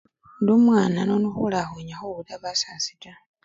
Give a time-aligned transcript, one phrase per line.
[0.39, 3.21] Indi umwana nono khulakhwenya khuwulila basasi taa.